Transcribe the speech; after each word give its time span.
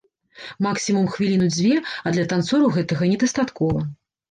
Максімум 0.67 1.09
хвіліну-дзве, 1.15 1.75
а 2.05 2.15
для 2.17 2.25
танцораў 2.33 2.75
гэтага 2.81 3.13
недастаткова. 3.15 3.89